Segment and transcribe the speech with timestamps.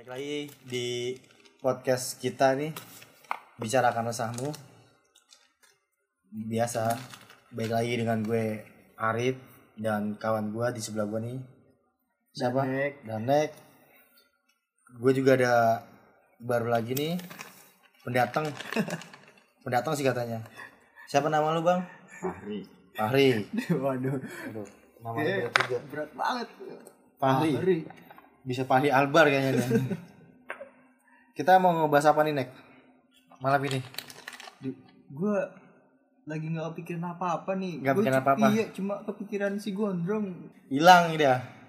[0.00, 1.12] Baik lagi di
[1.60, 2.72] podcast kita nih
[3.60, 4.48] bicarakan resahmu.
[6.48, 6.96] Biasa
[7.52, 8.64] baik lagi dengan gue
[8.96, 9.36] Arif
[9.76, 11.38] dan kawan gue di sebelah gue nih.
[12.32, 12.64] Siapa?
[12.64, 12.92] Danek.
[13.04, 13.50] Danek.
[15.04, 15.84] Gue juga ada
[16.40, 17.20] baru lagi nih
[18.00, 18.48] pendatang.
[19.68, 20.40] pendatang sih katanya.
[21.12, 21.84] Siapa nama lu bang?
[22.24, 22.64] Fahri
[22.96, 23.44] Fahri.
[23.84, 24.16] Waduh.
[24.16, 24.64] Aduh,
[25.04, 25.78] namanya Kayak berat juga.
[25.92, 26.48] berat banget.
[27.20, 27.52] Fahri.
[27.52, 27.78] Fahri.
[28.44, 29.68] Bisa Fahri Albar kayaknya dia.
[31.36, 32.48] Kita mau ngebahas apa nih Nek?
[33.40, 33.80] Malam ini.
[35.10, 35.36] Gue
[36.28, 37.80] lagi nggak kepikiran apa-apa nih.
[37.80, 38.46] Nggak Gua kepikiran apa-apa?
[38.52, 40.52] Iya, cuma kepikiran si Gondrong.
[40.68, 41.60] hilang dia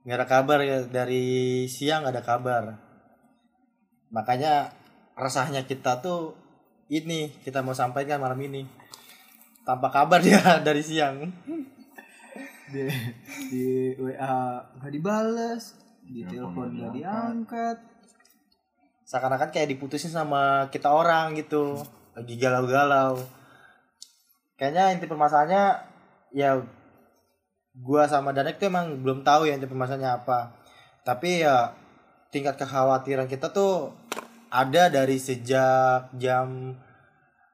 [0.00, 2.62] nggak ada kabar ya dari siang nggak ada kabar
[4.08, 4.72] makanya
[5.12, 6.32] resahnya kita tuh
[6.88, 8.64] ini kita mau sampaikan malam ini
[9.68, 11.28] tanpa kabar dia dari siang
[12.70, 12.86] Di,
[13.48, 13.64] di
[13.96, 14.38] WA
[14.78, 17.76] nggak dibales, di telepon nggak diangkat.
[19.02, 21.74] seakan-akan kayak diputusin sama kita orang gitu
[22.14, 23.18] lagi galau-galau
[24.54, 25.82] kayaknya inti permasalahannya
[26.30, 26.62] ya
[27.74, 30.54] gua sama Danek tuh emang belum tahu ya inti permasalahannya apa
[31.02, 31.74] tapi ya
[32.30, 33.90] tingkat kekhawatiran kita tuh
[34.46, 36.78] ada dari sejak jam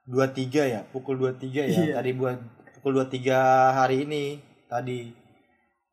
[0.05, 1.95] 23 ya pukul 23 ya Iya.
[1.97, 2.37] tadi buat
[2.77, 3.33] pukul 23
[3.73, 5.11] hari ini tadi.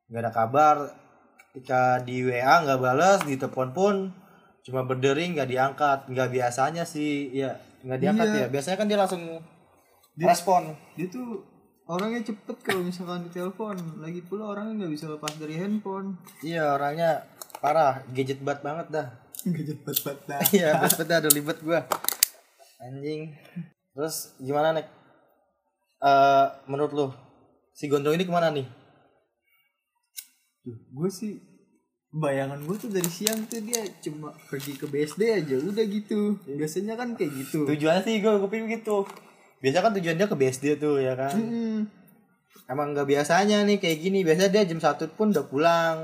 [0.07, 0.75] Nggak ada kabar.
[1.49, 3.95] Ketika di WA nggak balas di telepon pun
[4.61, 5.99] cuma berdering nggak diangkat.
[6.07, 8.39] Nggak biasanya sih ya nggak diangkat Iya.
[8.39, 8.47] ya.
[8.49, 9.23] Biasanya kan dia langsung
[10.13, 10.73] Dia- respon.
[10.93, 11.45] Dia tuh
[11.85, 13.75] orangnya cepet kalau misalkan ditelepon.
[13.99, 16.17] Lagi pula orangnya nggak bisa lepas dari handphone.
[16.41, 17.25] iya orangnya
[17.59, 18.01] parah.
[18.09, 19.07] Gadget bat banget dah.
[19.43, 20.39] Nggak cepet banget dah.
[20.55, 21.81] iya bet dah udah libet gua.
[22.79, 23.29] Anjing.
[23.93, 24.87] Terus gimana nek?
[26.01, 27.07] Eh menurut lu
[27.73, 28.65] si gondrong ini ke mana nih?
[30.93, 31.41] Gue sih
[32.13, 36.37] bayangan gue tuh dari siang tuh dia cuma pergi ke BSD aja udah gitu.
[36.45, 37.65] Biasanya kan kayak gitu.
[37.65, 39.03] Tujuannya sih gue gue pikir gitu.
[39.59, 41.33] Biasa kan tujuan dia ke BSD tuh ya kan?
[41.33, 41.89] Mm-mm.
[42.63, 44.21] emang nggak biasanya nih kayak gini.
[44.21, 45.97] Biasa dia jam satu pun udah pulang.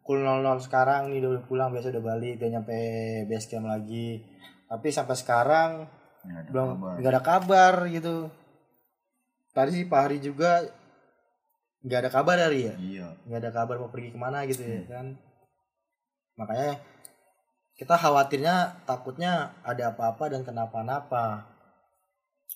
[0.00, 1.74] Pukul 00 sekarang nih udah pulang.
[1.74, 2.78] Biasa udah balik udah nyampe
[3.26, 4.22] base camp lagi.
[4.70, 5.70] Tapi sampai sekarang
[6.18, 6.68] nggak ada belum
[7.00, 8.28] nggak ada kabar gitu
[9.58, 10.62] tadi sih Pak Hari juga
[11.82, 12.74] nggak ada kabar dari ya?
[12.78, 13.08] Iya.
[13.26, 15.18] Nggak ada kabar mau pergi ke mana gitu ya kan?
[16.38, 16.78] Makanya
[17.74, 21.42] kita khawatirnya takutnya ada apa-apa dan kenapa-napa.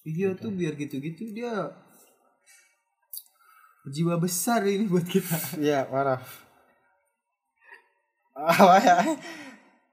[0.06, 1.74] Iya tuh biar gitu-gitu dia
[3.90, 5.34] jiwa besar ini buat kita.
[5.62, 6.22] Iya, parah.
[8.34, 8.98] Apa ya?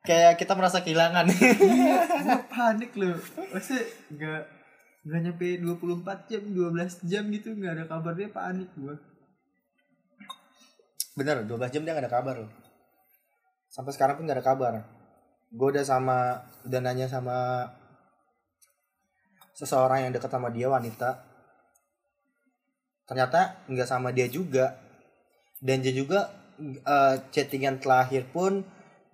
[0.06, 1.26] Kayak kita merasa kehilangan.
[1.34, 3.18] iya gue panik loh.
[3.50, 4.59] Maksudnya nggak
[5.09, 9.09] nggak nyampe 24 jam 12 jam gitu nggak ada kabar dia panik gue
[11.20, 12.52] Bener, 12 jam dia gak ada kabar loh.
[13.68, 14.74] Sampai sekarang pun gak ada kabar.
[15.52, 17.68] Gue udah sama, udah nanya sama
[19.52, 21.28] seseorang yang dekat sama dia wanita.
[23.03, 24.80] Ternyata nggak sama dia juga.
[25.59, 26.31] Dan dia juga
[26.64, 28.64] eh, chattingan terakhir pun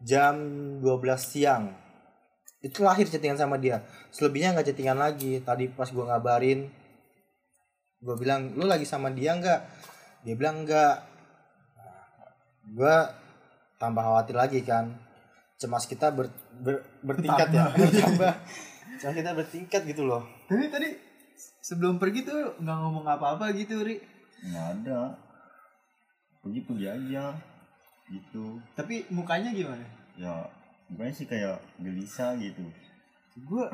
[0.06, 0.38] jam
[0.86, 0.86] 12
[1.18, 1.74] siang.
[2.66, 3.86] Itu lahir chattingan sama dia.
[4.10, 5.38] Selebihnya nggak chattingan lagi.
[5.46, 6.66] Tadi pas gue ngabarin,
[8.02, 9.62] gue bilang, lu lagi sama dia nggak?
[10.26, 11.06] Dia bilang enggak
[12.66, 12.96] gue
[13.78, 14.98] tambah khawatir lagi kan.
[15.62, 17.70] Cemas kita ber, ber- bertingkat ya.
[17.70, 18.34] Bertambah.
[18.98, 20.26] Cemas kita bertingkat gitu loh.
[20.50, 20.90] Tapi tadi
[21.62, 24.02] sebelum pergi tuh nggak ngomong apa-apa gitu ri.
[24.42, 25.14] Nggak ada.
[26.42, 27.24] Pergi pergi aja
[28.10, 28.58] gitu.
[28.74, 29.86] Tapi mukanya gimana?
[30.18, 32.62] Ya mukanya sih kayak gelisah gitu?
[33.46, 33.66] Gue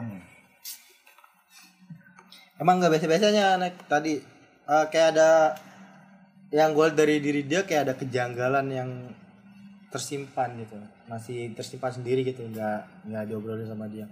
[2.62, 4.22] emang nggak biasa biasanya naik tadi.
[4.72, 5.58] Eh, kayak ada
[6.52, 8.92] yang gue dari diri dia kayak ada kejanggalan yang
[9.92, 10.78] tersimpan gitu.
[11.08, 14.08] Masih tersimpan sendiri gitu nggak nggak diobrolin sama dia.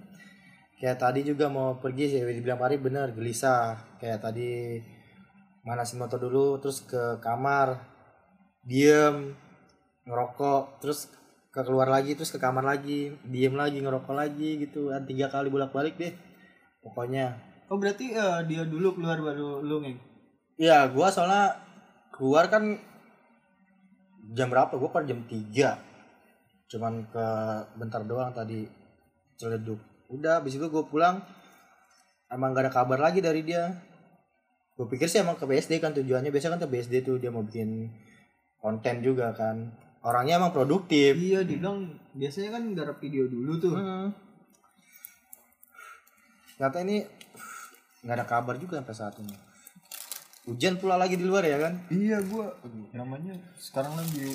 [0.79, 3.99] Kayak tadi juga mau pergi sih dibilang Pari bener gelisah.
[3.99, 4.79] Kayak tadi
[5.67, 7.83] manasin motor dulu terus ke kamar
[8.63, 9.35] diem
[10.07, 11.11] ngerokok terus
[11.49, 15.73] ke keluar lagi terus ke kamar lagi diem lagi ngerokok lagi gitu tiga kali bolak
[15.73, 16.13] balik deh
[16.85, 17.37] pokoknya
[17.73, 20.09] oh berarti eh, dia dulu keluar baru lu ngeng
[20.59, 21.55] Iya, gua soalnya
[22.11, 22.75] keluar kan
[24.35, 24.75] jam berapa?
[24.75, 25.47] Gua kan jam 3.
[26.67, 27.25] Cuman ke
[27.79, 28.67] bentar doang tadi
[29.39, 29.79] celeduk.
[30.11, 31.23] Udah, habis itu gua pulang
[32.27, 33.71] emang gak ada kabar lagi dari dia.
[34.75, 36.27] Gue pikir sih emang ke BSD kan tujuannya.
[36.27, 37.87] Biasa kan ke BSD tuh dia mau bikin
[38.59, 39.71] konten juga kan.
[39.99, 41.19] Orangnya emang produktif.
[41.19, 44.09] iya dibilang biasanya kan garap video dulu tuh Hmm.
[46.55, 46.97] Ternyata ini
[48.03, 49.35] nggak ada kabar juga sampai saat ini.
[50.47, 51.83] Hujan pula lagi di luar ya kan?
[51.91, 52.45] iya gue
[52.95, 54.33] namanya sekarang lagi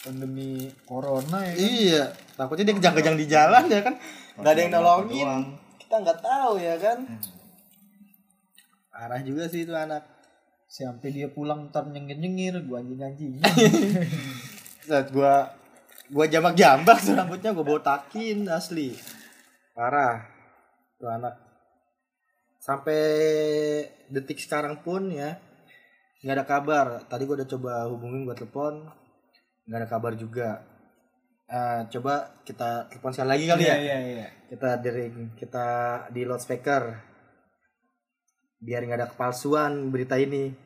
[0.00, 1.60] pandemi corona ya kan?
[1.60, 2.02] Iya,
[2.38, 3.94] takutnya dia kejang-kejang di jalan ya kan.
[4.38, 5.28] Nggak ada yang nolongin.
[5.80, 6.98] Kita nggak tahu ya kan.
[8.88, 10.04] Parah juga sih itu anak.
[10.66, 13.32] sampai dia pulang ntar nyengir nyengir gua anjing anjing
[14.86, 15.50] Saat gua
[16.14, 18.94] gua jamak-jambak tuh rambutnya gua botakin asli.
[19.74, 20.22] Parah.
[20.96, 21.34] Tuh anak.
[22.62, 23.02] Sampai
[24.06, 25.42] detik sekarang pun ya
[26.22, 26.86] nggak ada kabar.
[27.10, 28.86] Tadi gua udah coba hubungin gua telepon
[29.66, 30.62] nggak ada kabar juga.
[31.46, 33.76] Eh, coba kita telepon sekali lagi kali ya.
[33.78, 35.66] iya iya Kita di ring, kita
[36.10, 36.82] di loudspeaker.
[38.62, 40.65] Biar nggak ada kepalsuan berita ini.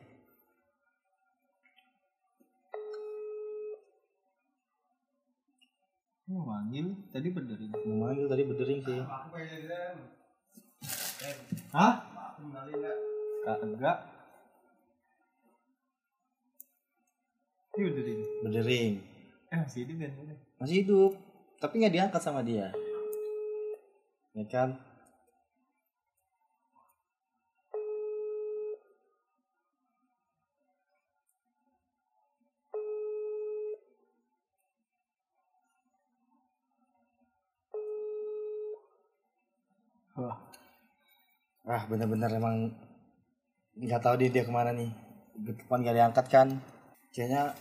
[6.71, 8.95] Manggil tadi berdering Mau manggil tadi berdering sih.
[11.75, 11.95] hah
[13.43, 13.97] kagak
[17.71, 18.93] Ini berdering Berdering.
[19.51, 20.11] eh masih hidup kan
[20.63, 21.11] Masih hidup,
[21.59, 22.71] tapi nggak diangkat sama dia.
[24.31, 24.79] Ya kan?
[41.71, 42.67] Wah bener-bener emang
[43.79, 44.91] nggak tahu dia dia ke mana nih.
[45.39, 46.47] Telepon nggak diangkat kan?
[47.15, 47.55] Kayaknya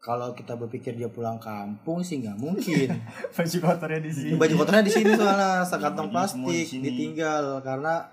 [0.00, 2.96] kalau kita berpikir dia pulang kampung sih nggak mungkin.
[3.36, 8.08] baju kotornya di sini Baju kotornya di sini soalnya sekantong plastik ditinggal karena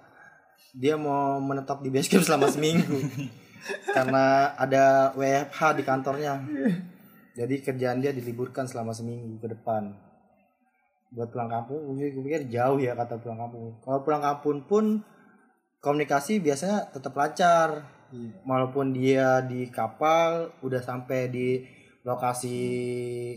[0.76, 3.00] dia mau menetap di base camp selama seminggu.
[3.96, 6.36] karena ada WFH di kantornya.
[7.40, 9.88] Jadi kerjaan dia diliburkan selama seminggu ke depan.
[11.16, 13.80] Buat pulang kampung, gue pikir jauh ya kata pulang kampung.
[13.80, 14.86] Kalau pulang kampung pun
[15.84, 17.84] komunikasi biasanya tetap lancar.
[18.16, 18.32] Iya.
[18.48, 21.50] Walaupun dia di kapal, udah sampai di
[22.08, 22.56] lokasi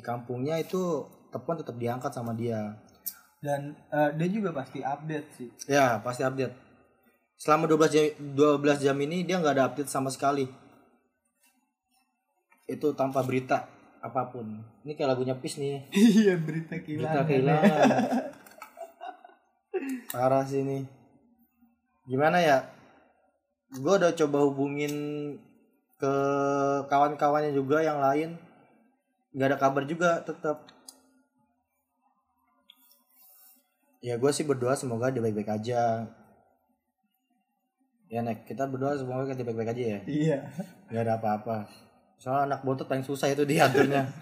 [0.02, 1.02] kampungnya itu
[1.34, 2.78] telepon tetap diangkat sama dia.
[3.36, 6.56] dan eh, dia juga pasti update sih Ya, pasti update.
[7.36, 8.04] Selama 12 jam,
[8.34, 10.48] 12 jam ini dia nggak ada update sama sekali.
[12.66, 13.68] Itu tanpa berita
[14.02, 14.64] apa pun.
[14.82, 15.84] Ini kayak lagunya Pis nih.
[16.24, 17.88] iya berita Berita kehilangan kehilangan.
[20.16, 20.95] Parah sih ini.
[22.06, 22.58] Gimana ya?
[23.74, 24.94] Gue udah coba hubungin
[25.98, 26.14] ke
[26.86, 28.38] kawan-kawannya juga yang lain.
[29.36, 30.64] nggak ada kabar juga tetap.
[34.00, 36.06] Ya gue sih berdoa semoga dia baik-baik aja.
[38.06, 40.00] Ya Nek, kita berdoa semoga dia baik-baik aja ya.
[40.06, 40.38] iya
[40.88, 41.66] Gak ada apa-apa.
[42.16, 44.06] Soalnya anak bontot paling susah itu diaturnya.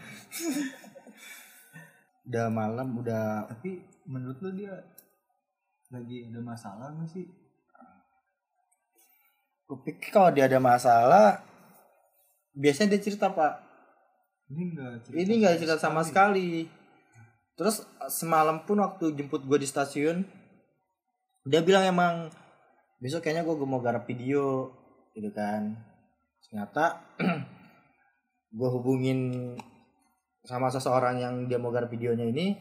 [2.26, 4.72] udah malam, udah tapi menurut lu dia
[5.92, 7.28] lagi ada masalah nggak sih
[9.64, 11.40] kupikir kalau dia ada masalah
[12.54, 13.60] biasanya dia cerita pak.
[14.52, 16.68] Ini enggak cerita ini nggak cerita sama sekali.
[17.54, 20.26] terus semalam pun waktu jemput gue di stasiun
[21.46, 22.26] dia bilang emang
[22.98, 24.74] besok kayaknya gue mau garap video
[25.14, 25.78] gitu kan.
[26.42, 26.98] Ternyata
[28.58, 29.54] gue hubungin
[30.42, 32.58] sama seseorang yang dia mau garap videonya ini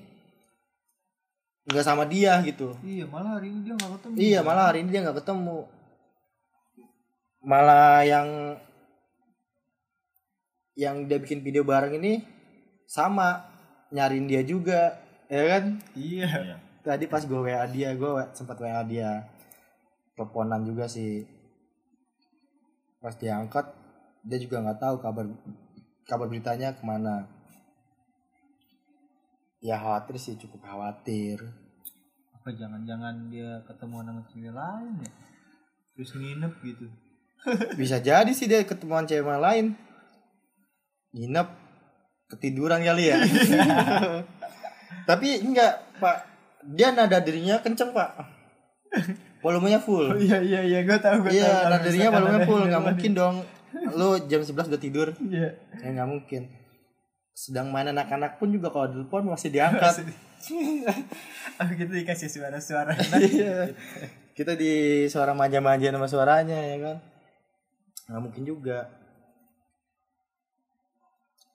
[1.64, 2.76] nggak sama dia gitu.
[2.84, 4.16] Iya malah hari ini dia nggak ketemu.
[4.20, 5.60] Iya malah hari ini dia nggak ketemu.
[7.44, 8.56] Malah yang
[10.80, 12.24] yang dia bikin video bareng ini
[12.88, 13.46] sama
[13.94, 14.98] nyariin dia juga,
[15.30, 15.64] ya kan?
[15.94, 16.58] iya Iya.
[16.84, 19.28] Tadi pas gue WA dia, gue sempat WA dia,
[20.16, 21.28] teleponan juga sih.
[23.04, 23.70] Pas diangkat,
[24.24, 25.28] dia juga nggak tahu kabar
[26.08, 27.28] kabar beritanya ke mana.
[29.64, 31.40] Ya khawatir sih, cukup khawatir.
[32.44, 35.12] apa jangan-jangan dia ketemu sama cewek lain ya
[35.96, 36.92] terus nginep gitu
[37.76, 39.76] Bisa jadi sih dia ketemuan cewek lain.
[41.14, 41.48] Nginep
[42.32, 43.18] ketiduran kali ya.
[45.10, 46.18] Tapi enggak, Pak.
[46.64, 48.12] Dia nada dirinya kenceng, Pak.
[49.44, 50.16] Volumenya full.
[50.24, 52.64] iya iya iya gue tahu gue Iya, nada dirinya volumenya full.
[52.64, 53.36] Nggak mungkin dong.
[53.92, 55.08] Lu jam 11 udah tidur.
[55.28, 55.52] iya
[55.84, 56.42] Ya nggak mungkin.
[57.36, 60.08] Sedang main anak-anak pun juga kalau telepon masih diangkat.
[61.60, 63.76] oh gitu dikasih suara-suara Iya.
[64.32, 66.98] Kita di suara manja-manja sama suaranya ya kan.
[68.08, 68.80] Nggak mungkin juga.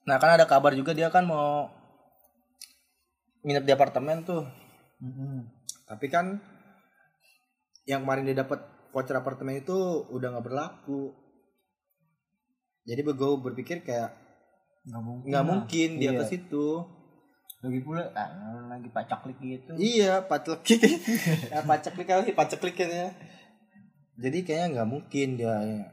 [0.08, 1.68] Nah kan ada kabar juga dia kan mau
[3.44, 4.44] nginep di apartemen tuh.
[5.84, 6.40] Tapi kan
[7.84, 8.60] yang kemarin dia dapat
[8.92, 9.76] voucher apartemen itu
[10.08, 11.12] udah nggak berlaku.
[12.84, 14.16] Jadi gue berpikir kayak
[14.88, 15.50] nggak mungkin nggak lah.
[15.52, 16.20] mungkin dia Iya.
[16.20, 16.68] ke situ.
[17.58, 20.94] lagi pula ah, lagi pacaklik gitu Iya, paceklik.
[21.50, 23.08] ya, paceklik kali, paceklik kan ya.
[24.14, 25.58] Jadi kayaknya nggak mungkin dia.
[25.58, 25.84] ya.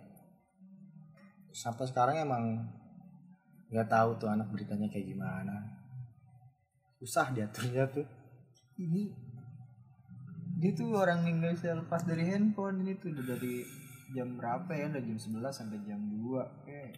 [1.55, 2.67] Sampai sekarang emang
[3.71, 5.55] nggak tahu tuh anak beritanya kayak gimana.
[6.99, 8.03] Susah diaturnya tuh.
[8.75, 9.07] Ini
[10.59, 12.83] dia tuh orang yang nggak bisa lepas dari handphone.
[12.83, 13.63] Ini tuh udah dari
[14.11, 14.91] jam berapa ya?
[14.91, 16.91] Udah jam 11 sampai jam 2 eh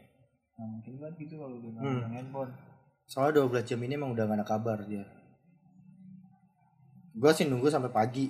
[0.57, 2.01] nggak mungkin banget gitu kalau udah Hmm.
[2.01, 2.51] pegang handphone.
[3.05, 5.05] Soalnya 12 jam ini emang udah gak ada kabar dia.
[7.13, 8.25] Gue sih nunggu sampai pagi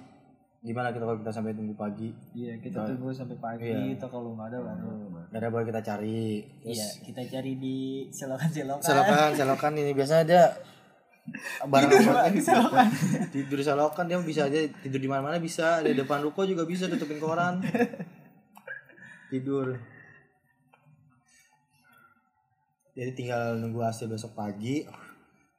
[0.66, 2.10] gimana kita kalau kita sampai tunggu pagi?
[2.34, 3.94] Iya kita Nah, tunggu sampai pagi iya.
[3.94, 4.94] atau kalau nggak ada baru
[5.30, 6.42] gak ada baru kita cari.
[6.66, 7.78] Terus iya kita cari di
[8.10, 10.44] selokan selokan selokan selokan ini biasanya dia
[11.62, 11.92] barang
[12.34, 12.88] di selokan.
[13.30, 16.66] tidur di selokan dia bisa aja tidur di mana mana bisa di depan ruko juga
[16.66, 17.62] bisa tutupin koran.
[19.30, 19.78] Tidur.
[22.98, 24.82] Jadi tinggal nunggu hasil besok pagi.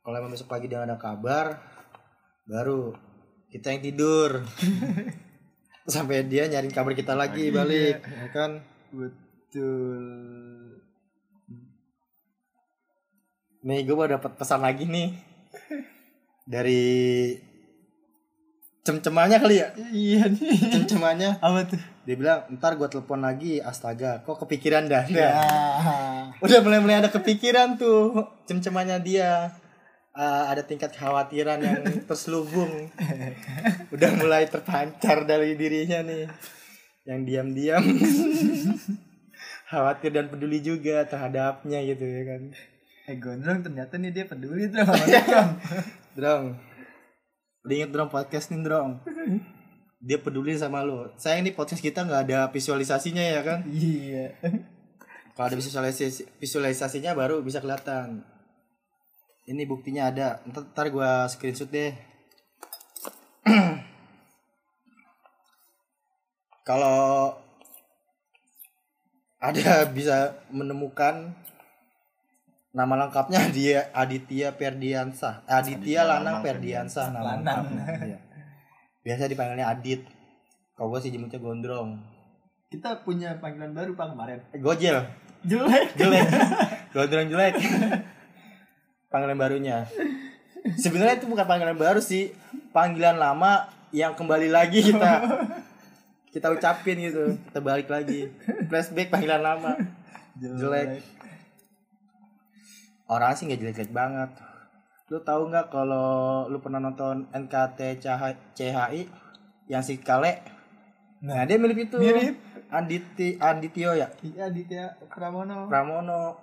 [0.03, 1.47] Kalau emang besok pagi dia nggak ada kabar
[2.49, 2.97] baru
[3.49, 4.31] kita yang tidur.
[5.89, 8.61] Sampai dia nyariin kabar kita lagi balik ya kan?
[8.93, 10.05] Betul.
[13.65, 15.17] Nih gue baru dapat pesan lagi nih.
[16.45, 16.93] Dari
[18.85, 19.69] cem-cemannya kali ya?
[19.93, 20.57] Iya nih.
[20.73, 21.41] Cem-cemannya.
[21.41, 21.81] Apa tuh?
[22.05, 25.05] Dia bilang ntar gue telepon lagi astaga kok kepikiran dah?
[25.09, 25.37] Ya Dah.
[26.45, 28.13] udah mulai mulai ada kepikiran tuh
[28.45, 29.53] cem-cemannya dia
[30.17, 32.91] Ah, ada tingkat kekhawatiran yang terselubung.
[33.95, 36.27] Udah mulai terpancar dari dirinya nih.
[37.07, 37.85] Yang diam-diam.
[39.71, 42.43] Khawatir dan peduli juga terhadapnya gitu ya kan.
[43.09, 44.69] Eh gondrong ternyata nih dia peduli
[46.17, 46.45] Drong.
[47.65, 49.05] Udah inget dong podcast nih Drong.
[50.01, 51.13] Dia peduli sama lo.
[51.21, 53.61] Sayang nih podcast kita nggak ada visualisasinya ya kan?
[53.69, 54.41] Iya.
[55.37, 58.25] Kalau ada visualisasi, visualisasinya baru bisa kelihatan
[59.49, 60.45] Ini buktinya ada.
[60.45, 61.97] Ntar, ntar gue screenshot deh.
[66.69, 67.33] Kalau
[69.41, 71.33] ada bisa menemukan
[72.77, 75.49] nama lengkapnya dia Aditya Ferdiansah.
[75.49, 77.73] Aditya Aditya Lanang Lanang Ferdiansah nama Lanang.
[77.73, 78.19] lengkapnya Iya.
[79.01, 80.05] biasa dipanggilnya Adit.
[80.77, 81.97] Kalau gue sih jemputnya Gondrong.
[82.69, 84.45] Kita punya panggilan baru pak kemarin.
[84.53, 85.09] Eh, Gojel.
[85.49, 85.97] Jelek.
[85.97, 86.27] Jelek.
[86.93, 87.57] Gondrong jelek
[89.09, 89.89] panggilan barunya.
[90.77, 92.33] Sebenarnya itu bukan panggilan baru sih.
[92.73, 95.13] Panggilan lama yang kembali lagi kita
[96.33, 97.37] kita ucapin gitu.
[97.49, 98.29] Kita balik lagi.
[98.69, 99.73] Flashback panggilan lama.
[100.39, 101.03] Jelek.
[103.09, 104.31] Orang sih nggak jelek-jelek banget.
[105.09, 109.09] Lu tahu nggak kalau lu pernah nonton NKT CH- CHI
[109.73, 110.45] yang si Kale?
[111.25, 111.97] Nah, dia mirip itu.
[111.97, 112.37] Mirip.
[112.69, 114.13] Anditi Anditio ya?
[114.21, 115.73] Iya Aditya Pramono.
[115.73, 116.37] Pramono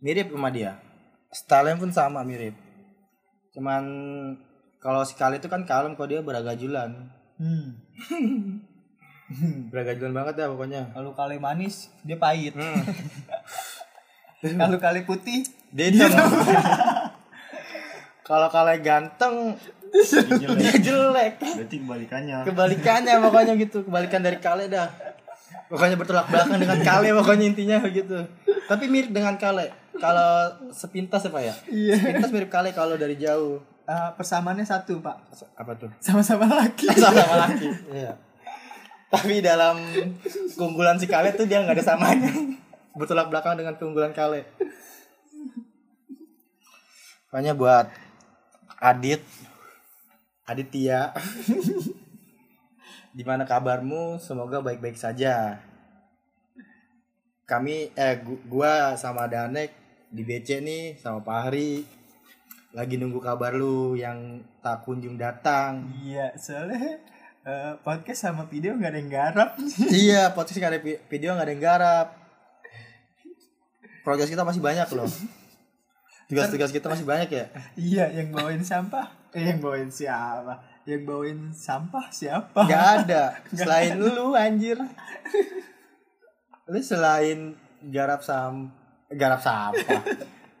[0.00, 0.80] mirip sama dia.
[1.32, 2.56] Style pun sama mirip.
[3.52, 3.84] Cuman
[4.80, 6.92] kalau si Kale itu kan kalem kalau dia beragajulan.
[7.36, 7.80] Hmm.
[9.72, 10.82] beragajulan banget ya pokoknya.
[10.92, 12.54] Kalau kali manis dia pahit.
[12.54, 12.84] Hmm.
[14.60, 15.90] kalau kali putih dia
[18.28, 19.56] kalau Kale ganteng
[20.60, 21.40] dia jelek.
[21.40, 22.38] Berarti kebalikannya.
[22.44, 23.78] kebalikannya pokoknya gitu.
[23.88, 24.92] Kebalikan dari Kale dah.
[25.66, 28.22] Pokoknya bertolak belakang dengan Kale pokoknya intinya begitu.
[28.68, 30.30] Tapi mirip dengan Kale kalau
[30.70, 31.54] sepintas apa ya?
[31.66, 31.96] Iya.
[31.96, 33.60] sepintas mirip Kale kalau dari jauh.
[33.86, 35.16] Eh, persamaannya satu pak.
[35.54, 35.90] Apa tuh?
[36.02, 36.90] Sama-sama laki.
[36.98, 38.18] Sama laki iya.
[39.06, 39.78] Tapi dalam
[40.52, 42.32] keunggulan si Kale tuh dia nggak ada samanya.
[42.96, 44.42] Bertolak belakang dengan keunggulan Kale.
[47.26, 47.86] Pokoknya buat
[48.80, 49.22] Adit
[50.46, 51.10] Aditya
[53.16, 54.20] Gimana kabarmu?
[54.20, 55.56] Semoga baik-baik saja.
[57.48, 59.72] Kami eh gu- gua sama Danek
[60.08, 61.82] di BC nih sama Pak Hari
[62.72, 65.88] lagi nunggu kabar lu yang tak kunjung datang.
[65.96, 67.00] iya soalnya
[67.42, 69.50] eh, podcast sama video nggak ada yang garap
[69.92, 72.08] iya, podcast nggak ada vi- video nggak ada yang garap.
[74.04, 75.10] Progres kita masih banyak loh.
[76.28, 77.46] Tugas-tugas kita masih banyak ya.
[77.74, 83.98] iya yang bawain sampah eh yang bawain siapa yang bawain sampah siapa Gak ada selain
[83.98, 84.78] lu anjir.
[86.66, 87.54] Lu selain
[87.88, 88.70] garap sam
[89.12, 90.02] garap sampah.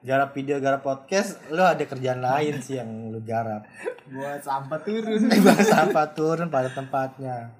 [0.06, 3.66] Garap video, garap podcast, lu ada kerjaan lain sih yang lu garap.
[4.06, 7.50] buat sampah turun Bang sampah turun pada tempatnya.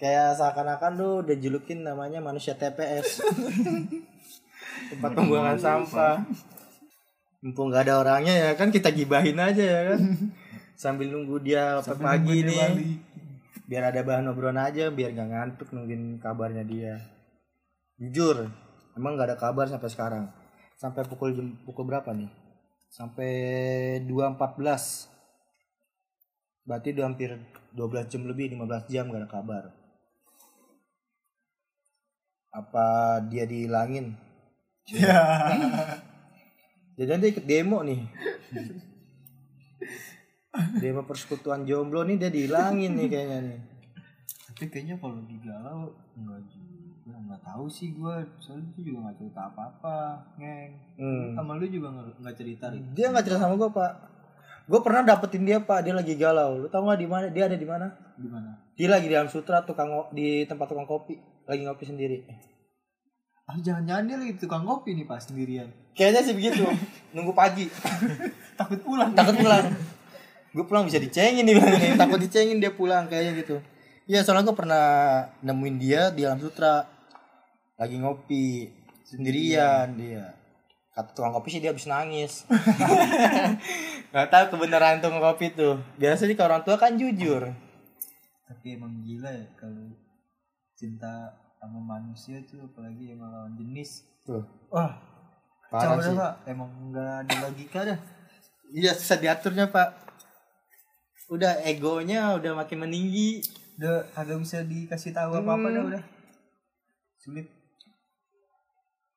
[0.00, 3.20] Kayak seakan-akan lu udah julukin namanya manusia TPS.
[4.96, 6.24] Tempat pembuangan sampah.
[7.44, 10.00] Mumpung gak ada orangnya ya kan kita gibahin aja ya kan.
[10.72, 12.58] Sambil nunggu dia Sampai pagi nunggu dia nih.
[12.64, 12.98] balik.
[13.68, 16.96] Biar ada bahan obrolan aja biar gak ngantuk nungguin kabarnya dia.
[18.00, 18.48] Jujur,
[18.96, 20.24] emang gak ada kabar sampai sekarang.
[20.76, 22.30] Sampai pukul jam, pukul berapa nih?
[22.92, 23.30] Sampai
[24.04, 25.12] 2.14
[26.62, 27.30] Berarti udah hampir
[27.74, 29.64] 12 jam lebih, 15 jam gak ada kabar.
[32.52, 32.86] Apa
[33.26, 34.14] dia dihilangin?
[34.86, 35.18] Ya.
[36.96, 38.04] Jadi dia ikut demo nih.
[40.78, 43.58] demo persekutuan jomblo nih dia dihilangin nih kayaknya nih.
[44.52, 46.61] Tapi kayaknya kalau lagi galau enggak juga
[47.02, 49.96] nggak tahu sih gue soalnya itu juga nggak cerita apa-apa
[50.38, 51.34] ngeng Hmm.
[51.34, 52.94] sama lu juga nggak cerita Rik.
[52.94, 53.92] Dia nggak cerita sama gue pak.
[54.62, 55.82] Gue pernah dapetin dia pak.
[55.82, 56.62] Dia lagi galau.
[56.62, 57.26] Lu tau nggak di mana?
[57.26, 57.86] Dia ada di mana?
[58.14, 61.18] di mana Dia lagi di dalam sutra tukang di tempat tukang kopi.
[61.42, 62.18] Lagi ngopi sendiri.
[63.42, 65.66] ah jangan-jangan dia lagi tukang kopi nih pas sendirian
[65.98, 66.62] Kayaknya sih begitu.
[67.10, 67.66] Nunggu pagi.
[68.60, 69.64] takut pulang Takut pulang.
[70.52, 71.96] gue pulang bisa dicengin bilang nih.
[72.02, 73.56] Takut dicengin dia pulang kayaknya gitu.
[74.06, 74.86] Iya soalnya gue pernah
[75.42, 76.86] nemuin dia di dalam sutra.
[77.82, 78.70] Lagi ngopi
[79.02, 80.38] sendirian dia.
[80.92, 82.46] Kata tukang kopi sih dia habis nangis.
[84.12, 85.82] Gak tahu kebenaran tukang kopi tuh.
[85.96, 87.50] Biasanya sih ke orang tua kan jujur.
[88.44, 89.88] tapi emang gila ya kalau
[90.76, 91.08] cinta
[91.56, 94.44] sama manusia tuh apalagi sama lawan jenis Tuh.
[94.68, 94.92] wah
[95.66, 96.12] Parah sih.
[96.12, 97.98] pak emang nggak ada logika dah
[98.70, 99.88] Iya susah diaturnya pak.
[101.26, 103.40] Udah egonya udah makin meninggi.
[103.80, 105.72] udah agak bisa dikasih tahu apa apa Hmm.
[105.72, 106.02] dah udah
[107.16, 107.48] sulit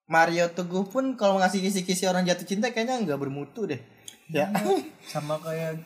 [0.05, 3.81] Mario Teguh pun kalau ngasih kisi-kisi orang jatuh cinta kayaknya nggak bermutu deh.
[4.29, 4.49] Ya.
[5.13, 5.81] sama kayak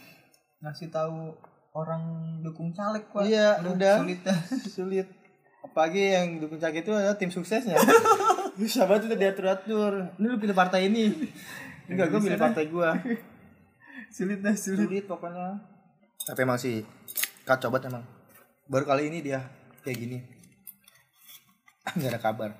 [0.59, 1.35] ngasih tahu
[1.71, 2.03] orang
[2.43, 4.03] dukung caleg pak Iya, udah.
[4.03, 4.19] sulit
[4.75, 5.07] Sulit.
[5.63, 7.79] Apalagi yang dukung cak itu adalah tim suksesnya.
[8.59, 9.93] Susah banget udah diatur-atur.
[10.19, 11.15] Ini lu pilih partai ini.
[11.87, 12.89] Enggak, gue pilih partai gue.
[14.09, 15.63] sulit dah sulit Sulit pokoknya.
[16.27, 16.83] Tapi emang sih
[17.47, 18.03] kacau banget emang.
[18.67, 19.47] Baru kali ini dia
[19.83, 20.17] kayak gini.
[21.95, 22.51] Nggak ada kabar.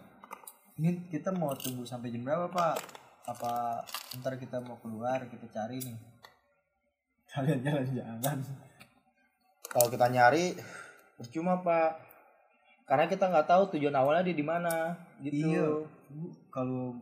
[0.79, 2.75] Ini kita mau tunggu sampai jam berapa pak
[3.27, 3.83] apa
[4.23, 5.97] ntar kita mau keluar kita cari nih
[7.29, 8.39] kalian jalan-jalan
[9.69, 10.57] Kalau kita nyari
[11.13, 12.01] percuma pak.
[12.89, 14.97] Karena kita nggak tahu tujuan awalnya dia di mana.
[15.21, 15.45] Gitu.
[15.45, 15.85] Iya.
[16.09, 16.97] Bu, kalau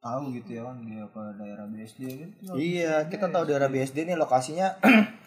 [0.00, 2.56] tahu gitu ya kan dia apa daerah BSD gitu.
[2.56, 4.80] Iya, kita tahu daerah BSD nih lokasinya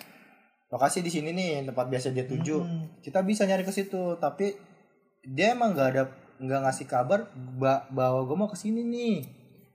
[0.74, 2.58] lokasi di sini nih tempat biasa dia tuju.
[2.58, 2.90] Hmm.
[3.06, 4.58] Kita bisa nyari ke situ, tapi
[5.22, 6.04] dia emang nggak ada
[6.38, 9.16] nggak ngasih kabar ba- bahwa gue mau ke sini nih.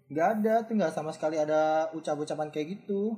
[0.08, 3.16] Nggak ada, tuh nggak sama sekali ada ucap-ucapan kayak gitu.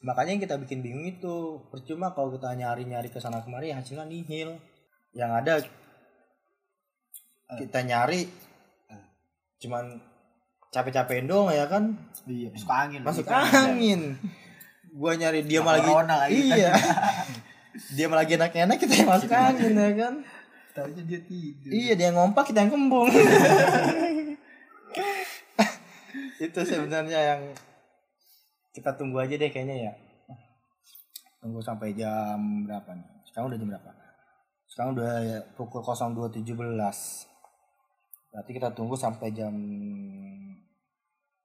[0.00, 1.34] Makanya yang kita bikin bingung itu
[1.68, 4.56] percuma kalau kita nyari-nyari ke sana kemari hasilnya nihil.
[5.10, 5.54] Yang ada
[7.58, 8.28] kita nyari
[9.58, 9.98] cuman
[10.70, 13.00] capek-capekin doang ya kan Iya, masuk angin.
[13.02, 13.34] masuk Gitu.
[13.34, 14.00] angin
[14.90, 16.38] gua nyari dia malah lagi lagi.
[16.54, 16.70] iya
[17.90, 20.14] dia malah lagi enak-enak kita yang masuk angin ya kan
[20.78, 21.74] Taunya dia tidur.
[21.74, 23.10] iya dia ngompak kita yang kembung.
[26.38, 27.50] Itu sebenarnya yang
[28.70, 29.92] kita tunggu aja deh kayaknya ya.
[31.42, 33.10] Tunggu sampai jam berapa nih?
[33.26, 33.90] Sekarang udah jam berapa?
[34.70, 36.46] Sekarang udah ya, pukul 02.17
[38.28, 39.50] berarti kita tunggu sampai jam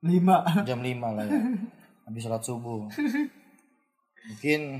[0.03, 0.45] Lima.
[0.67, 1.41] jam 5 lah ya.
[2.05, 2.85] Habis sholat subuh.
[4.29, 4.77] Mungkin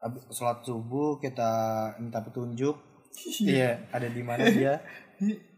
[0.00, 1.52] habis sholat subuh kita
[2.00, 2.89] minta petunjuk
[3.42, 4.80] iya ada di mana dia?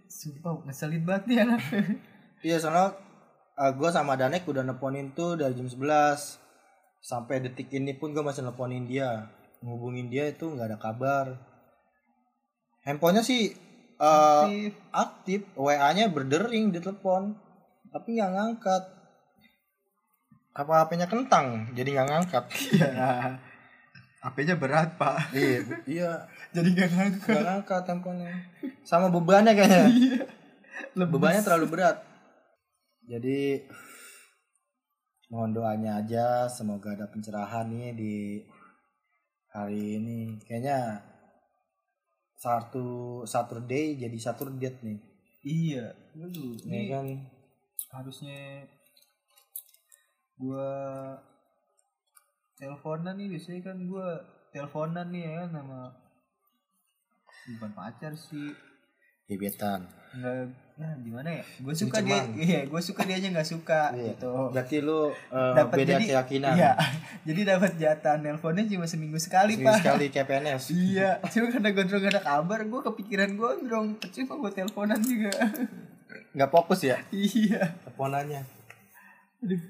[0.08, 1.60] Sumpah ngeselin banget nih anak.
[2.46, 2.96] iya soalnya
[3.76, 5.82] gue sama Danek udah nelponin tuh dari jam 11
[7.02, 9.30] sampai detik ini pun gue masih nelponin dia.
[9.62, 11.26] Ngubungin dia itu nggak ada kabar.
[12.82, 13.54] Handphonenya sih
[14.02, 14.72] eh, Aktif.
[14.90, 15.40] aktif.
[15.54, 17.38] WA-nya berdering di telepon
[17.92, 18.82] tapi nggak ngangkat.
[20.52, 22.44] Apa HP-nya kentang jadi nggak ngangkat.
[22.76, 23.51] Iya.
[24.22, 25.34] HP-nya berat, Pak.
[25.34, 25.58] iya
[25.90, 26.10] iya.
[26.54, 27.34] Jadi gak ngangkat.
[27.34, 28.34] nggak ngangkat handphonenya.
[28.86, 29.86] Sama bebannya kayaknya.
[31.10, 31.98] Bebannya terlalu berat.
[33.02, 33.66] Jadi
[35.26, 36.46] mohon doanya aja.
[36.46, 38.14] Semoga ada pencerahan nih di
[39.50, 40.38] hari ini.
[40.46, 41.02] Kayaknya
[42.38, 44.98] satu Saturday jadi Saturday nih.
[45.42, 45.86] Iya.
[46.14, 47.06] Aduh, ya ini kan?
[47.90, 48.62] harusnya
[50.38, 50.70] gua
[52.54, 54.08] teleponan nih biasanya kan gua
[54.50, 55.80] teleponan nih ya kan sama
[57.54, 58.52] bukan pacar sih.
[59.26, 59.88] Gebetan.
[60.12, 60.34] Nggak
[60.76, 61.44] ya gimana ya?
[61.58, 64.12] Gue suka dia iya gue suka dia aja nggak suka Iya.
[64.12, 64.28] gitu.
[64.52, 66.54] Berarti lu eh, dapat beda jadi keyakinan.
[66.54, 66.72] iya.
[67.26, 69.76] Jadi dapat jatah nelponnya cuma seminggu sekali Sekali pak.
[69.78, 73.86] sekali kayak PNS iya cuma karena gondrong gak ada kabar gue kepikiran gondrong.
[74.04, 75.32] Cuma gue teleponan juga.
[76.34, 76.98] Nggak fokus ya?
[77.14, 77.62] Iya.
[77.80, 78.42] Teleponannya.
[79.40, 79.60] Aduh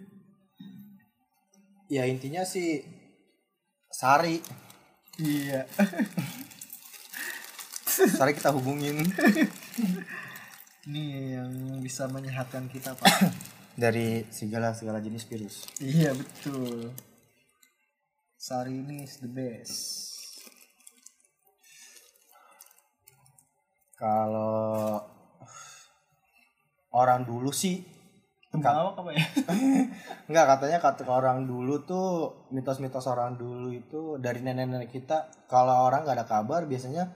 [1.93, 2.81] ya intinya sih
[3.93, 4.41] Sari.
[5.21, 5.69] Iya.
[7.85, 9.05] Sari kita hubungin.
[10.89, 11.05] Ini
[11.37, 11.53] yang
[11.85, 13.07] bisa menyehatkan kita pak.
[13.83, 15.69] Dari segala segala jenis virus.
[15.79, 16.91] Iya betul.
[18.41, 19.79] Sari ini is the best.
[23.95, 24.99] Kalau
[26.91, 27.92] orang dulu sih
[28.53, 29.25] Tembawak apa ya?
[30.29, 36.05] Enggak katanya kata orang dulu tuh mitos-mitos orang dulu itu dari nenek-nenek kita kalau orang
[36.05, 37.09] nggak ada kabar biasanya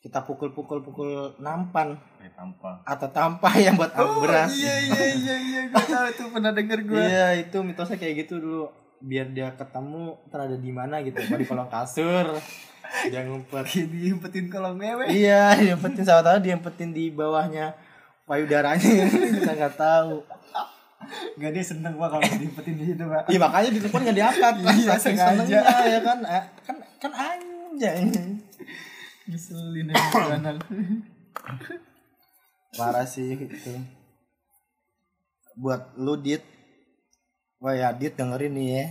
[0.00, 4.56] kita pukul-pukul-pukul nampan kayak tanpa atau tampah yang buat beras.
[4.56, 6.96] Iya iya iya iya gue tahu itu pernah denger gue.
[6.96, 11.46] Iya itu mitosnya kayak gitu dulu biar dia ketemu ntar ada di mana gitu di
[11.46, 12.34] kolong kasur
[13.12, 15.06] dia ngumpet Diumpetin kolong mewek.
[15.14, 17.74] iya diempetin sama tahu diempetin di bawahnya
[18.26, 19.06] payudaranya
[19.38, 20.18] kita nggak tahu
[21.38, 23.22] Gak dia seneng pak kalau diumpetin di situ pak.
[23.30, 25.58] Iya makanya di telepon gak diangkat Iya, sengaja.
[25.86, 26.18] ya kan.
[26.24, 28.06] Eh, kan kan anjing
[29.28, 30.56] Ngeselin anak.
[32.72, 33.74] parah sih itu
[35.54, 36.40] buat lu dit.
[37.58, 38.84] Wah ya dit dengerin nih ya.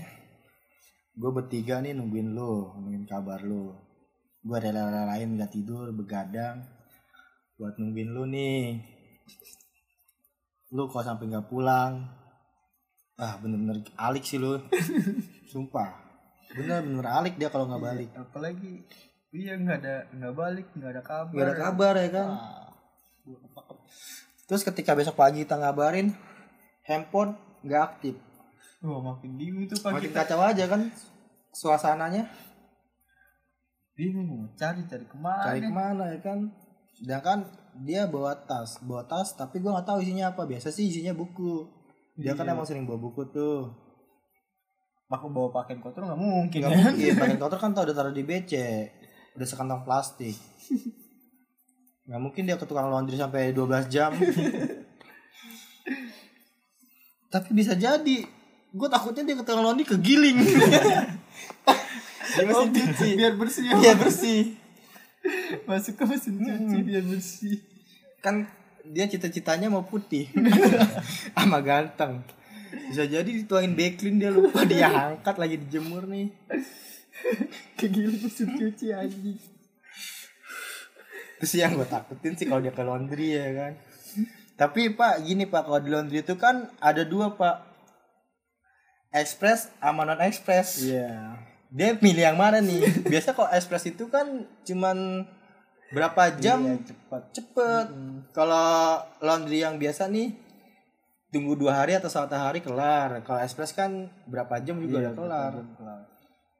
[1.18, 3.74] Gue bertiga nih nungguin lu nungguin kabar lu.
[4.44, 6.62] Gue rela-relain gak tidur begadang.
[7.58, 8.78] Buat nungguin lu nih
[10.72, 12.18] lu kok sampai nggak pulang
[13.18, 14.62] ah bener-bener alik sih lu.
[15.52, 15.90] Sumpah.
[16.54, 18.10] Bener-bener alik dia kalau nggak balik.
[18.14, 18.86] Apalagi
[19.34, 21.34] iya nggak ada nggak balik nggak ada kabar.
[21.34, 22.28] nggak ada kabar ya kan?
[22.30, 22.68] Ah,
[24.46, 26.14] terus ketika besok pagi kita ngabarin
[26.86, 27.34] handphone
[27.66, 28.16] nggak aktif.
[28.86, 30.94] Wah makin bingung tuh pak makin kacau aja kan
[31.58, 32.30] suasananya.
[33.98, 35.42] Bingung mau cari cari ke mana?
[35.42, 36.54] cari ke mana ya kan?
[36.94, 37.50] Sedangkan
[37.84, 40.46] dia bawa tas bawa tas tapi gua nggak tahu isinya apa.
[40.46, 41.68] Biasa sih isinya buku.
[42.18, 42.54] Dia kan Iya.
[42.58, 43.70] emang sering bawa buku tuh.
[45.08, 46.80] Aku bawa pakaian kotor nggak mungkin nggak ya.
[46.84, 48.52] mungkin pakaian kotor kan tau udah taruh di BC
[49.38, 50.36] udah sekantong plastik.
[52.08, 54.12] Nggak mungkin dia ke tukang laundry sampai 12 jam.
[57.34, 58.18] Tapi bisa jadi.
[58.72, 60.38] Gue takutnya dia ke tukang laundry kegiling.
[62.28, 63.10] Dia mesin cuci.
[63.18, 63.64] Biar bersih.
[63.66, 63.74] Ya.
[63.82, 64.67] Iya bersih
[65.70, 67.60] Masuk ke mesin cuci biar bersih.
[68.18, 68.50] kan
[68.84, 70.28] dia cita-citanya mau putih.
[71.36, 72.24] Sama ganteng.
[72.88, 76.32] Bisa jadi dituangin backlin dia lupa dia angkat lagi dijemur nih.
[77.76, 79.40] Kegiling mesin cuci anjing.
[81.38, 83.74] terus yang gue takutin sih kalau dia ke laundry ya kan.
[84.58, 87.62] Tapi pak gini pak kalau di laundry itu kan ada dua pak.
[89.14, 91.38] Express sama non express Iya.
[91.68, 92.82] dia pilih yang mana nih?
[93.06, 94.26] Biasa kalau express itu kan
[94.66, 95.30] cuman
[95.92, 96.60] berapa jam?
[96.64, 97.22] Iya, cepat.
[97.32, 97.86] cepet.
[98.36, 100.36] Kalau laundry yang biasa nih
[101.32, 103.24] tunggu dua hari atau satu hari kelar.
[103.24, 105.54] Kalau express kan berapa jam juga udah kelar.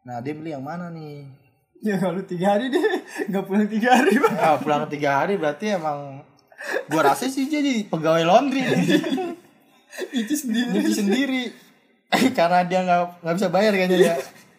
[0.08, 1.28] nah dia beli yang mana nih?
[1.84, 2.82] Ya kalau tiga hari deh.
[3.30, 4.34] Nggak pulang tiga hari pak.
[4.40, 6.24] ah, pulang tiga hari berarti emang
[6.90, 8.64] gua rasa sih jadi pegawai laundry.
[10.24, 10.68] Itu sendiri.
[10.74, 11.44] nyuci sendiri.
[12.38, 14.16] Karena dia nggak nggak bisa bayar kayaknya ya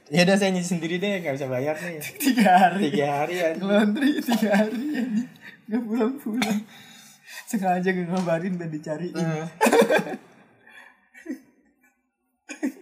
[0.08, 2.80] ya udah saya nyuci sendiri deh nggak bisa bayar nih Tiga hari.
[2.88, 5.28] tiga hari ya Laundry tiga hari anjing.
[5.68, 6.58] Nggak pulang pulang.
[7.44, 9.12] Sengaja gak ngabarin dan dicariin.
[9.16, 9.46] Hmm.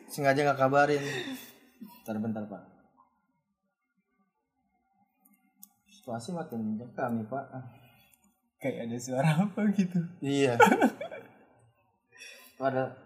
[0.08, 1.04] sengaja nggak kabarin
[2.00, 2.62] bentar bentar pak
[5.92, 7.44] situasi makin mencekam nih pak
[8.56, 10.00] Kayak ada suara apa gitu.
[10.24, 10.56] iya
[12.64, 12.96] ada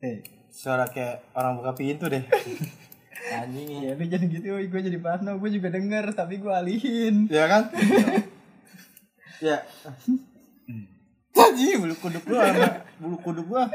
[0.00, 2.24] Eh, suara kayak orang buka pintu deh
[3.36, 7.28] anjing ya lu jangan gitu, gue jadi parno, gue juga denger tapi gue alihin.
[7.36, 7.68] ya kan
[9.44, 9.60] ya
[11.30, 12.68] Tadi bulu kuduk gua sama
[13.00, 13.68] bulu kuduk gua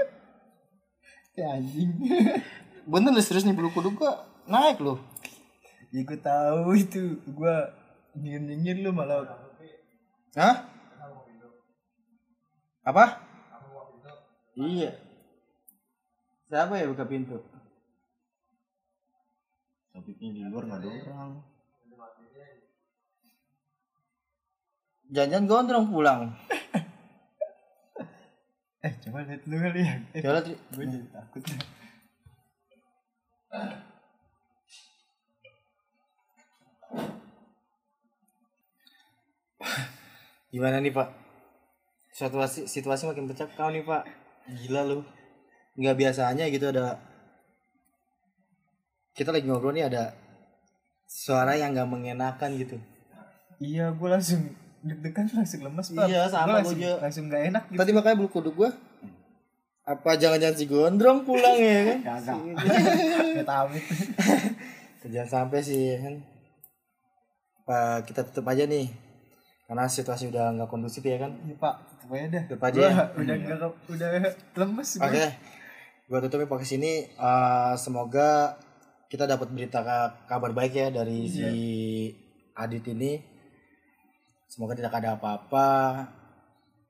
[1.37, 1.93] Ya anjing.
[2.91, 4.97] bener nih serius nih bulu kuduk gua naik loh
[5.93, 7.55] ya gue tahu itu, gue
[8.17, 9.23] nyengir nyengir lu malah
[10.35, 10.67] Hah?
[12.83, 13.05] Apa?
[14.59, 15.04] Iya.
[16.45, 17.37] Siapa ya buka pintu?
[19.95, 21.31] topiknya di luar nggak ada orang
[25.05, 26.21] Jangan-jangan gondrong pulang.
[28.85, 30.01] eh coba lihat lu kali ya.
[30.17, 30.57] Eh, Coba Tri.
[30.57, 31.45] gue jadi takut.
[40.49, 41.13] Gimana nih Pak?
[42.09, 44.09] Situasi situasi makin kau nih Pak.
[44.57, 45.05] Gila lu.
[45.75, 46.99] Nggak biasanya gitu ada
[49.15, 50.11] kita lagi ngobrol nih ada
[51.07, 52.75] suara yang nggak mengenakan gitu.
[53.63, 54.51] Iya, gue langsung
[54.85, 56.05] deg-degan langsung lemes pak.
[56.05, 56.91] Iya, sama gua juga.
[57.01, 57.79] langsung gak enak gitu.
[57.79, 58.71] Tadi makanya bulu kuduk gua
[59.85, 61.99] apa jangan-jangan si gondrong pulang ya kan?
[62.01, 62.39] Kagak.
[63.37, 63.93] Gak tahu itu.
[65.13, 66.15] Jangan sampai sih kan.
[67.69, 68.89] Pak kita tutup aja nih.
[69.69, 71.37] Karena situasi udah nggak kondusif ya kan.
[71.45, 72.43] Iya pak, tutup aja dah.
[72.49, 72.93] Tutup aja ya.
[73.13, 73.57] Udah gak,
[73.93, 74.07] udah
[74.57, 74.89] lemes.
[74.97, 75.25] Oke.
[76.05, 78.53] Gua tutupin podcast ini Eh, semoga
[79.07, 81.45] kita dapat berita ka- kabar baik ya dari si
[82.53, 83.17] Adit ini.
[84.45, 85.69] Semoga tidak ada apa-apa.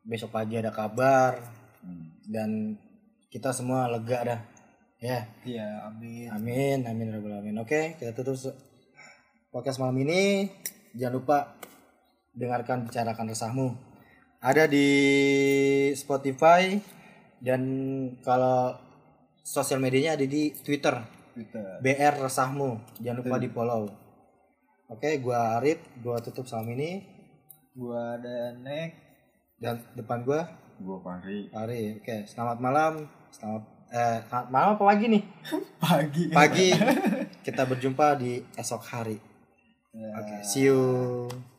[0.05, 1.33] besok pagi ada kabar
[1.81, 2.13] Hmm.
[2.29, 2.77] dan
[3.25, 4.41] kita semua lega dah.
[5.01, 5.25] Ya.
[5.41, 6.29] Iya, amin.
[6.29, 7.57] Amin, amin ya rabbal alamin.
[7.57, 8.37] Oke, kita tutup
[9.49, 10.45] podcast malam ini.
[10.93, 11.37] Jangan lupa
[12.37, 13.73] dengarkan bicarakan resahmu.
[14.39, 14.87] Ada di
[15.97, 16.77] Spotify
[17.41, 17.61] dan
[18.21, 18.77] kalau
[19.45, 20.97] sosial medianya ada di Twitter.
[21.37, 21.77] Twitter.
[21.85, 22.81] BR resahmu.
[22.97, 23.85] Jangan lupa di follow.
[24.89, 27.05] Oke, gua Arif, gua tutup salam ini
[27.73, 28.89] Gua ada Nek.
[29.57, 30.49] dan depan gua
[30.81, 31.47] Gua Fahri.
[31.53, 32.01] Ari.
[32.01, 32.93] Oke, selamat malam.
[33.31, 33.63] Selamat
[33.95, 35.23] eh selamat malam apa pagi nih?
[35.85, 36.23] Pagi.
[36.33, 36.69] Pagi.
[37.45, 39.17] Kita berjumpa di esok hari.
[39.95, 40.09] Ya.
[40.19, 41.54] Oke, see you.